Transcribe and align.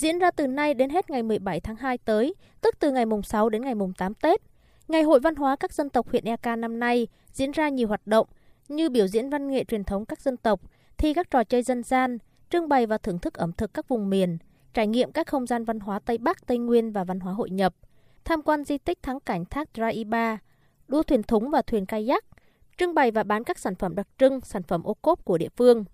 diễn 0.00 0.18
ra 0.18 0.30
từ 0.30 0.46
nay 0.46 0.74
đến 0.74 0.90
hết 0.90 1.10
ngày 1.10 1.22
17 1.22 1.60
tháng 1.60 1.76
2 1.76 1.98
tới, 1.98 2.34
tức 2.60 2.74
từ 2.78 2.90
ngày 2.90 3.06
mùng 3.06 3.22
6 3.22 3.48
đến 3.48 3.62
ngày 3.62 3.74
mùng 3.74 3.92
8 3.92 4.14
Tết. 4.14 4.42
Ngày 4.88 5.02
hội 5.02 5.20
văn 5.20 5.34
hóa 5.34 5.56
các 5.56 5.72
dân 5.72 5.90
tộc 5.90 6.10
huyện 6.10 6.24
Eka 6.24 6.56
năm 6.56 6.80
nay 6.80 7.08
diễn 7.32 7.50
ra 7.50 7.68
nhiều 7.68 7.88
hoạt 7.88 8.06
động 8.06 8.26
như 8.68 8.90
biểu 8.90 9.06
diễn 9.06 9.30
văn 9.30 9.50
nghệ 9.50 9.64
truyền 9.64 9.84
thống 9.84 10.04
các 10.04 10.20
dân 10.20 10.36
tộc, 10.36 10.60
thi 10.98 11.14
các 11.14 11.30
trò 11.30 11.44
chơi 11.44 11.62
dân 11.62 11.82
gian, 11.82 12.18
trưng 12.50 12.68
bày 12.68 12.86
và 12.86 12.98
thưởng 12.98 13.18
thức 13.18 13.34
ẩm 13.34 13.52
thực 13.52 13.74
các 13.74 13.88
vùng 13.88 14.10
miền, 14.10 14.38
trải 14.74 14.86
nghiệm 14.86 15.12
các 15.12 15.26
không 15.26 15.46
gian 15.46 15.64
văn 15.64 15.80
hóa 15.80 15.98
Tây 15.98 16.18
Bắc, 16.18 16.46
Tây 16.46 16.58
Nguyên 16.58 16.92
và 16.92 17.04
văn 17.04 17.20
hóa 17.20 17.32
hội 17.32 17.50
nhập, 17.50 17.74
tham 18.24 18.42
quan 18.42 18.64
di 18.64 18.78
tích 18.78 19.02
thắng 19.02 19.20
cảnh 19.20 19.44
thác 19.44 19.68
Draiba, 19.74 20.38
đua 20.88 21.02
thuyền 21.02 21.22
thúng 21.22 21.50
và 21.50 21.62
thuyền 21.62 21.86
kayak, 21.86 22.24
trưng 22.78 22.94
bày 22.94 23.10
và 23.10 23.22
bán 23.22 23.44
các 23.44 23.58
sản 23.58 23.74
phẩm 23.74 23.94
đặc 23.94 24.08
trưng, 24.18 24.40
sản 24.40 24.62
phẩm 24.62 24.82
ô 24.82 24.94
cốp 24.94 25.24
của 25.24 25.38
địa 25.38 25.48
phương. 25.56 25.84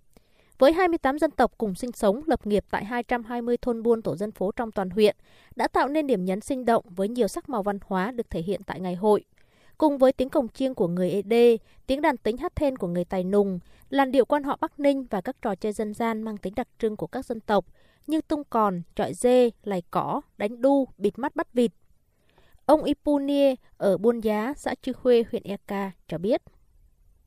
Với 0.59 0.73
28 0.73 1.19
dân 1.19 1.31
tộc 1.31 1.53
cùng 1.59 1.75
sinh 1.75 1.93
sống, 1.93 2.23
lập 2.27 2.47
nghiệp 2.47 2.65
tại 2.71 2.85
220 2.85 3.57
thôn 3.57 3.83
buôn 3.83 4.03
tổ 4.03 4.17
dân 4.17 4.33
phố 4.33 4.53
trong 4.57 4.73
toàn 4.73 4.91
huyện, 4.91 5.17
đã 5.57 5.69
tạo 5.69 5.89
nên 5.89 6.07
điểm 6.07 6.25
nhấn 6.25 6.41
sinh 6.41 6.65
động 6.65 6.85
với 6.89 7.09
nhiều 7.09 7.29
sắc 7.29 7.49
màu 7.49 7.63
văn 7.63 7.79
hóa 7.87 8.11
được 8.11 8.31
thể 8.31 8.43
hiện 8.43 8.61
tại 8.67 8.81
ngày 8.81 8.95
hội. 8.95 9.25
Cùng 9.79 9.99
với 9.99 10.13
tiếng 10.13 10.29
cồng 10.29 10.49
chiêng 10.49 10.75
của 10.75 10.89
người 10.89 11.11
ED, 11.11 11.61
tiếng 11.87 12.03
đàn 12.03 12.17
tính 12.17 12.37
hát 12.37 12.57
then 12.57 12.77
của 12.77 12.87
người 12.87 13.05
Tài 13.05 13.25
Nùng, 13.25 13.59
làn 13.91 14.13
điệu 14.13 14.25
quan 14.25 14.43
họ 14.43 14.59
Bắc 14.61 14.81
Ninh 14.81 15.07
và 15.11 15.21
các 15.21 15.37
trò 15.43 15.55
chơi 15.55 15.73
dân 15.73 15.95
gian 15.95 16.23
mang 16.23 16.37
tính 16.37 16.55
đặc 16.57 16.69
trưng 16.79 16.97
của 16.97 17.07
các 17.07 17.27
dân 17.27 17.41
tộc 17.41 17.65
như 18.07 18.21
tung 18.21 18.43
còn, 18.51 18.83
trọi 18.95 19.15
dê, 19.15 19.51
lày 19.63 19.83
cỏ, 19.91 20.21
đánh 20.39 20.63
đu, 20.63 20.89
bịt 20.99 21.19
mắt 21.19 21.37
bắt 21.37 21.55
vịt. 21.55 21.71
Ông 22.67 22.85
Ipunie 22.85 23.55
ở 23.77 23.99
Buôn 23.99 24.21
Giá, 24.21 24.55
xã 24.57 24.75
Chư 24.83 24.93
Khuê, 24.93 25.25
huyện 25.31 25.43
Eka 25.43 25.91
cho 26.09 26.19
biết. 26.19 26.43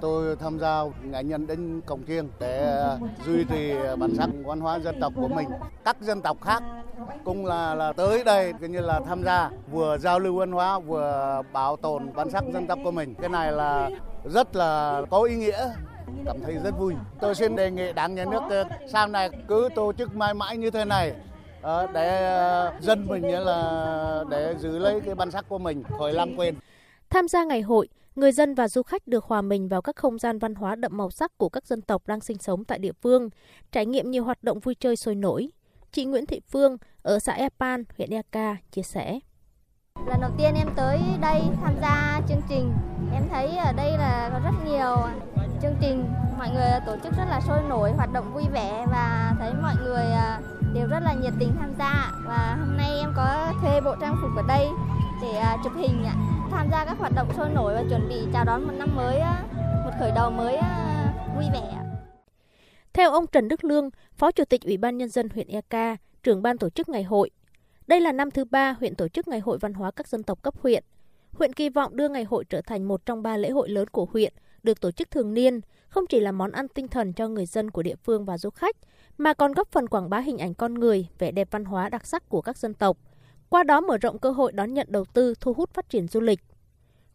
Tôi 0.01 0.35
tham 0.35 0.59
gia 0.59 0.83
nghệ 1.03 1.23
nhân 1.23 1.47
đến 1.47 1.81
cổng 1.85 2.03
chiêng 2.03 2.29
để 2.39 2.59
ờ, 2.59 2.99
duy 3.25 3.43
trì 3.43 3.73
bản 3.99 4.15
sắc 4.17 4.29
văn 4.45 4.59
hóa 4.59 4.79
dân 4.79 4.99
tộc 4.99 5.13
của 5.15 5.27
mình. 5.27 5.49
Các 5.85 5.97
dân 6.01 6.21
tộc 6.21 6.37
khác 6.41 6.63
cũng 7.23 7.45
là 7.45 7.75
là 7.75 7.93
tới 7.93 8.23
đây 8.23 8.53
coi 8.53 8.69
như 8.69 8.81
là 8.81 8.99
tham 9.07 9.23
gia 9.23 9.49
vừa 9.71 9.97
giao 9.97 10.19
lưu 10.19 10.35
văn 10.35 10.51
hóa 10.51 10.79
vừa 10.79 11.41
bảo 11.53 11.75
tồn 11.75 12.13
bản 12.15 12.29
sắc 12.29 12.43
dân 12.53 12.67
tộc 12.67 12.79
của 12.83 12.91
mình. 12.91 13.15
Cái 13.15 13.29
này 13.29 13.51
là 13.51 13.89
rất 14.25 14.55
là 14.55 15.01
có 15.09 15.21
ý 15.21 15.35
nghĩa 15.35 15.69
cảm 16.25 16.37
thấy 16.43 16.57
rất 16.63 16.79
vui. 16.79 16.93
Tôi 17.19 17.35
xin 17.35 17.55
đề 17.55 17.71
nghị 17.71 17.93
đảng 17.93 18.15
nhà 18.15 18.25
nước 18.25 18.41
ờ, 18.49 18.63
sau 18.87 19.07
này 19.07 19.29
cứ 19.47 19.69
tổ 19.75 19.93
chức 19.93 20.15
mãi 20.15 20.33
mãi 20.33 20.57
như 20.57 20.71
thế 20.71 20.85
này 20.85 21.13
ờ, 21.61 21.87
để 21.93 22.31
dân 22.81 23.07
mình 23.07 23.29
là 23.29 24.23
để 24.29 24.55
giữ 24.59 24.77
lấy 24.77 25.01
cái 25.01 25.15
bản 25.15 25.31
sắc 25.31 25.45
của 25.49 25.57
mình 25.57 25.83
khỏi 25.97 26.13
lãng 26.13 26.33
quên. 26.37 26.55
Tham 27.09 27.27
gia 27.27 27.43
ngày 27.43 27.61
hội, 27.61 27.87
người 28.19 28.31
dân 28.31 28.55
và 28.55 28.67
du 28.67 28.83
khách 28.83 29.07
được 29.07 29.25
hòa 29.25 29.41
mình 29.41 29.67
vào 29.67 29.81
các 29.81 29.95
không 29.95 30.19
gian 30.19 30.39
văn 30.39 30.55
hóa 30.55 30.75
đậm 30.75 30.97
màu 30.97 31.11
sắc 31.11 31.37
của 31.37 31.49
các 31.49 31.65
dân 31.65 31.81
tộc 31.81 32.07
đang 32.07 32.21
sinh 32.21 32.37
sống 32.37 32.65
tại 32.65 32.79
địa 32.79 32.91
phương, 33.01 33.29
trải 33.71 33.85
nghiệm 33.85 34.11
nhiều 34.11 34.23
hoạt 34.23 34.43
động 34.43 34.59
vui 34.59 34.75
chơi 34.75 34.95
sôi 34.95 35.15
nổi. 35.15 35.49
Chị 35.91 36.05
Nguyễn 36.05 36.25
Thị 36.25 36.39
Phương 36.51 36.77
ở 37.01 37.19
xã 37.19 37.33
Epan, 37.33 37.83
huyện 37.97 38.09
Eka 38.09 38.55
chia 38.71 38.81
sẻ. 38.81 39.19
Lần 40.07 40.21
đầu 40.21 40.31
tiên 40.37 40.53
em 40.55 40.67
tới 40.75 40.99
đây 41.21 41.41
tham 41.61 41.75
gia 41.81 42.21
chương 42.29 42.41
trình, 42.49 42.73
em 43.13 43.23
thấy 43.29 43.57
ở 43.57 43.73
đây 43.73 43.91
là 43.91 44.29
có 44.33 44.39
rất 44.39 44.65
nhiều 44.65 44.95
chương 45.61 45.75
trình, 45.81 46.05
mọi 46.37 46.49
người 46.49 46.71
tổ 46.85 46.95
chức 47.03 47.13
rất 47.17 47.25
là 47.29 47.41
sôi 47.47 47.61
nổi, 47.69 47.91
hoạt 47.91 48.13
động 48.13 48.33
vui 48.33 48.43
vẻ 48.53 48.85
và 48.91 49.35
thấy 49.39 49.53
mọi 49.61 49.75
người 49.83 50.03
à, 50.03 50.41
đều 50.73 50.87
rất 50.87 50.99
là 50.99 51.13
nhiệt 51.13 51.33
tình 51.39 51.51
tham 51.59 51.73
gia. 51.79 52.11
Và 52.25 52.57
hôm 52.59 52.77
nay 52.77 52.99
em 52.99 53.13
có 53.15 53.53
thuê 53.61 53.81
bộ 53.81 53.95
trang 54.01 54.15
phục 54.21 54.31
ở 54.35 54.43
đây 54.47 54.67
để 55.21 55.37
à, 55.37 55.57
chụp 55.63 55.73
hình 55.77 56.05
tham 56.51 56.67
gia 56.71 56.85
các 56.85 56.97
hoạt 56.99 57.11
động 57.15 57.31
sôi 57.37 57.49
nổi 57.49 57.73
và 57.73 57.83
chuẩn 57.89 58.09
bị 58.09 58.15
chào 58.33 58.45
đón 58.45 58.63
một 58.63 58.73
năm 58.77 58.95
mới, 58.95 59.17
à, 59.17 59.43
một 59.85 59.91
khởi 59.99 60.11
đầu 60.15 60.31
mới 60.31 60.55
à, 60.55 61.13
vui 61.35 61.45
vẻ. 61.53 61.81
Theo 62.93 63.11
ông 63.11 63.27
Trần 63.27 63.47
Đức 63.47 63.63
Lương, 63.63 63.89
Phó 64.15 64.31
Chủ 64.31 64.45
tịch 64.45 64.61
Ủy 64.61 64.77
ban 64.77 64.97
Nhân 64.97 65.09
dân 65.09 65.29
huyện 65.29 65.47
Eka, 65.47 65.97
trưởng 66.23 66.41
ban 66.41 66.57
tổ 66.57 66.69
chức 66.69 66.89
ngày 66.89 67.03
hội, 67.03 67.29
đây 67.87 68.01
là 68.01 68.11
năm 68.11 68.31
thứ 68.31 68.45
ba 68.45 68.75
huyện 68.79 68.95
tổ 68.95 69.07
chức 69.07 69.27
Ngày 69.27 69.39
hội 69.39 69.57
Văn 69.57 69.73
hóa 69.73 69.91
các 69.91 70.07
dân 70.07 70.23
tộc 70.23 70.41
cấp 70.41 70.53
huyện. 70.61 70.83
Huyện 71.33 71.53
kỳ 71.53 71.69
vọng 71.69 71.95
đưa 71.95 72.09
ngày 72.09 72.23
hội 72.23 72.45
trở 72.49 72.61
thành 72.61 72.87
một 72.87 73.05
trong 73.05 73.23
ba 73.23 73.37
lễ 73.37 73.49
hội 73.49 73.69
lớn 73.69 73.87
của 73.87 74.05
huyện, 74.05 74.33
được 74.63 74.81
tổ 74.81 74.91
chức 74.91 75.11
thường 75.11 75.33
niên, 75.33 75.61
không 75.87 76.05
chỉ 76.09 76.19
là 76.19 76.31
món 76.31 76.51
ăn 76.51 76.67
tinh 76.67 76.87
thần 76.87 77.13
cho 77.13 77.27
người 77.27 77.45
dân 77.45 77.71
của 77.71 77.83
địa 77.83 77.95
phương 77.95 78.25
và 78.25 78.37
du 78.37 78.49
khách, 78.49 78.75
mà 79.19 79.33
còn 79.33 79.53
góp 79.53 79.71
phần 79.71 79.87
quảng 79.87 80.09
bá 80.09 80.19
hình 80.19 80.37
ảnh 80.37 80.53
con 80.53 80.73
người, 80.73 81.07
vẻ 81.19 81.31
đẹp 81.31 81.47
văn 81.51 81.65
hóa 81.65 81.89
đặc 81.89 82.05
sắc 82.05 82.29
của 82.29 82.41
các 82.41 82.57
dân 82.57 82.73
tộc. 82.73 82.97
Qua 83.49 83.63
đó 83.63 83.81
mở 83.81 83.97
rộng 83.97 84.19
cơ 84.19 84.31
hội 84.31 84.51
đón 84.51 84.73
nhận 84.73 84.87
đầu 84.89 85.05
tư, 85.05 85.33
thu 85.41 85.53
hút 85.53 85.73
phát 85.73 85.89
triển 85.89 86.07
du 86.07 86.19
lịch. 86.19 86.39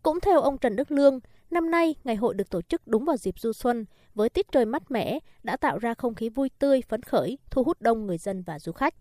Cũng 0.03 0.21
theo 0.21 0.41
ông 0.41 0.59
Trần 0.59 0.77
Đức 0.77 0.91
Lương, 0.91 1.21
năm 1.51 1.71
nay 1.71 1.95
ngày 2.05 2.17
hội 2.17 2.35
được 2.35 2.51
tổ 2.51 2.63
chức 2.63 2.87
đúng 2.87 3.05
vào 3.05 3.17
dịp 3.17 3.35
du 3.39 3.53
xuân, 3.53 3.85
với 4.15 4.29
tiết 4.29 4.53
trời 4.53 4.65
mát 4.65 4.91
mẻ 4.91 5.19
đã 5.43 5.57
tạo 5.57 5.79
ra 5.79 5.95
không 5.95 6.15
khí 6.15 6.29
vui 6.29 6.51
tươi, 6.59 6.83
phấn 6.89 7.03
khởi, 7.03 7.39
thu 7.51 7.65
hút 7.65 7.83
đông 7.83 8.07
người 8.07 8.19
dân 8.19 8.43
và 8.43 8.59
du 8.59 8.73
khách. 8.73 8.95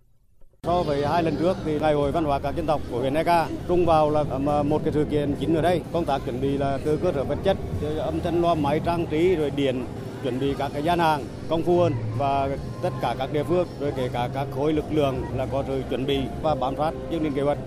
So 0.63 0.83
với 0.83 1.07
hai 1.07 1.23
lần 1.23 1.35
trước 1.35 1.57
thì 1.65 1.79
ngày 1.79 1.93
hội 1.93 2.11
văn 2.11 2.23
hóa 2.23 2.39
các 2.39 2.55
dân 2.55 2.65
tộc 2.65 2.81
của 2.91 2.99
huyện 2.99 3.13
Eka 3.13 3.47
trung 3.67 3.85
vào 3.85 4.09
là 4.09 4.23
à, 4.47 4.63
một 4.63 4.81
cái 4.83 4.93
sự 4.93 5.05
kiện 5.11 5.35
chính 5.39 5.55
ở 5.55 5.61
đây. 5.61 5.81
Công 5.93 6.05
tác 6.05 6.21
chuẩn 6.25 6.41
bị 6.41 6.57
là 6.57 6.79
từ 6.85 6.97
cơ 6.97 7.11
sở 7.15 7.23
vật 7.23 7.37
chất, 7.43 7.57
âm 7.97 8.19
thanh 8.19 8.41
loa 8.41 8.55
máy 8.55 8.81
trang 8.85 9.05
trí 9.05 9.35
rồi 9.35 9.49
điện 9.49 9.85
chuẩn 10.23 10.39
bị 10.39 10.53
các 10.57 10.71
cái 10.73 10.83
gian 10.83 10.99
hàng, 10.99 11.23
công 11.49 11.63
phu 11.63 11.79
hơn 11.79 11.93
và 12.17 12.49
tất 12.81 12.89
cả 13.01 13.15
các 13.19 13.33
địa 13.33 13.43
phương, 13.43 13.67
rồi 13.79 13.93
kể 13.97 14.09
cả 14.13 14.29
các 14.33 14.47
khối 14.55 14.73
lực 14.73 14.85
lượng 14.91 15.15
là 15.35 15.45
có 15.45 15.63
sự 15.67 15.81
chuẩn 15.89 16.05
bị 16.05 16.19
và 16.41 16.55
bám 16.55 16.75
sát 16.77 16.91
chương 17.11 17.23
trình 17.23 17.33
kế 17.33 17.41
hoạch 17.41 17.57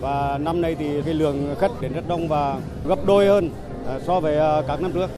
và 0.00 0.38
năm 0.38 0.60
nay 0.60 0.76
thì 0.78 1.02
cái 1.02 1.14
lượng 1.14 1.54
khách 1.60 1.80
đến 1.80 1.92
rất 1.92 2.08
đông 2.08 2.28
và 2.28 2.56
gấp 2.86 3.06
đôi 3.06 3.26
hơn 3.26 3.50
à, 3.88 3.98
so 4.06 4.20
với 4.20 4.38
à, 4.38 4.62
các 4.68 4.80
năm 4.80 4.92
trước. 4.92 5.10